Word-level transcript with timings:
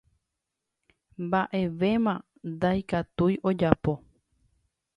mba'evéma 1.25 2.15
ndaikatúi 2.51 3.33
ojapo 3.49 3.93